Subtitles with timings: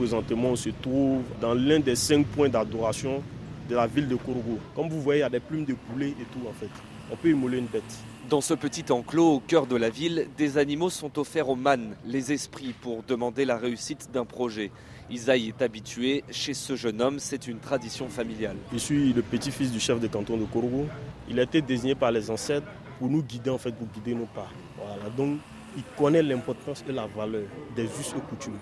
[0.00, 3.22] présentement, on se trouve dans l'un des cinq points d'adoration
[3.68, 4.58] de la ville de Korogo.
[4.74, 6.70] Comme vous voyez, il y a des plumes de poulet et tout en fait.
[7.12, 7.82] On peut immoler une bête.
[8.30, 11.96] Dans ce petit enclos au cœur de la ville, des animaux sont offerts aux man,
[12.06, 14.70] les esprits, pour demander la réussite d'un projet.
[15.10, 18.56] Isaïe est habitué, chez ce jeune homme, c'est une tradition familiale.
[18.72, 20.86] Je suis le petit-fils du chef de canton de Korogo.
[21.28, 24.24] Il a été désigné par les ancêtres pour nous guider en fait, pour guider nos
[24.24, 24.48] pas.
[24.78, 25.40] Voilà, donc
[25.76, 27.42] il connaît l'importance et la valeur
[27.76, 28.58] des us et coutumes.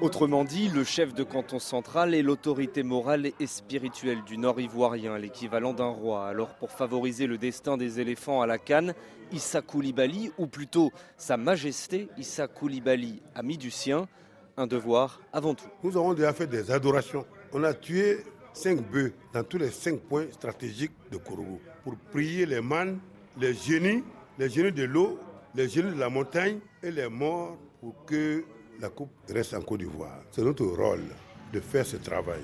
[0.00, 5.18] Autrement dit, le chef de canton central est l'autorité morale et spirituelle du Nord ivoirien,
[5.18, 6.26] l'équivalent d'un roi.
[6.26, 8.94] Alors pour favoriser le destin des éléphants à la canne,
[9.32, 14.08] Issa Koulibaly, ou plutôt Sa Majesté Issa Koulibaly, ami du sien,
[14.56, 15.68] un devoir avant tout.
[15.82, 17.24] Nous avons déjà fait des adorations.
[17.52, 22.46] On a tué cinq bœufs dans tous les cinq points stratégiques de Kourougou pour prier
[22.46, 22.98] les mânes,
[23.38, 24.02] les génies,
[24.38, 25.18] les génies de l'eau,
[25.54, 28.44] les génies de la montagne et les morts pour que
[28.80, 30.22] la coupe reste en Côte d'Ivoire.
[30.30, 31.04] C'est notre rôle
[31.52, 32.42] de faire ce travail.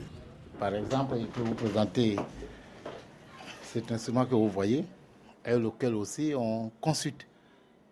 [0.59, 2.17] Par exemple, il peut vous présenter
[3.63, 4.85] cet instrument que vous voyez,
[5.45, 7.27] et lequel aussi on consulte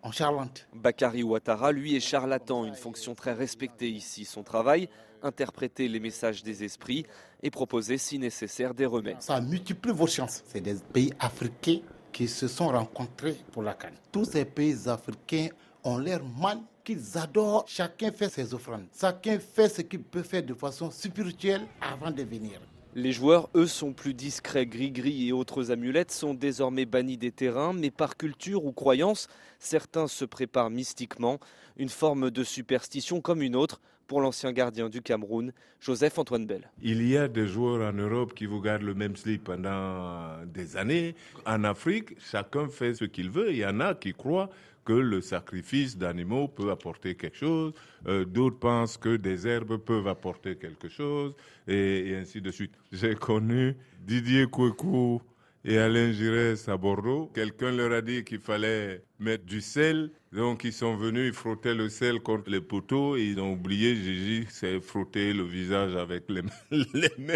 [0.01, 0.67] en charlante.
[0.73, 4.25] Bakary Ouattara, lui, est charlatan, une fonction très respectée ici.
[4.25, 4.89] Son travail,
[5.23, 7.05] interpréter les messages des esprits
[7.41, 9.21] et proposer, si nécessaire, des remèdes.
[9.21, 10.43] Ça multiplie vos chances.
[10.47, 11.79] C'est des pays africains
[12.11, 13.95] qui se sont rencontrés pour la canne.
[14.11, 15.49] Tous ces pays africains
[15.83, 17.65] ont l'air mal qu'ils adorent.
[17.67, 18.85] Chacun fait ses offrandes.
[18.97, 22.61] Chacun fait ce qu'il peut faire de façon spirituelle avant de venir.
[22.97, 24.65] Les joueurs, eux, sont plus discrets.
[24.65, 29.27] Gris-gris et autres amulettes sont désormais bannis des terrains, mais par culture ou croyance,
[29.59, 31.41] certains se préparent mystiquement,
[31.75, 36.69] une forme de superstition comme une autre pour l'ancien gardien du Cameroun, Joseph Antoine Bell.
[36.81, 40.77] Il y a des joueurs en Europe qui vous gardent le même slip pendant des
[40.77, 41.15] années.
[41.45, 43.51] En Afrique, chacun fait ce qu'il veut.
[43.51, 44.49] Il y en a qui croient
[44.85, 47.73] que le sacrifice d'animaux peut apporter quelque chose,
[48.07, 51.35] euh, d'autres pensent que des herbes peuvent apporter quelque chose,
[51.67, 52.73] et, ainsi de suite.
[52.91, 55.21] J'ai connu Didier Kouekou
[55.65, 57.31] et Alain Giresse à Bordeaux.
[57.33, 61.73] Quelqu'un leur a dit qu'il fallait mettre du sel, donc ils sont venus, ils frottaient
[61.73, 66.29] le sel contre les poteaux, et ils ont oublié, Gigi, c'est frotter le visage avec
[66.29, 67.33] les, les mains,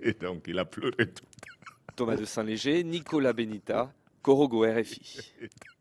[0.00, 1.26] et donc il a pleuré tout.
[1.94, 5.32] Thomas de Saint-Léger, Nicolas Benita, Corogo RFI.